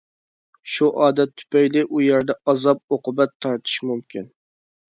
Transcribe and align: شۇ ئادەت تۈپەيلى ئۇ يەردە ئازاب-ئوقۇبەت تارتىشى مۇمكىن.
شۇ 0.75 0.87
ئادەت 1.03 1.33
تۈپەيلى 1.41 1.85
ئۇ 1.89 2.03
يەردە 2.07 2.37
ئازاب-ئوقۇبەت 2.53 3.37
تارتىشى 3.47 3.93
مۇمكىن. 3.95 4.31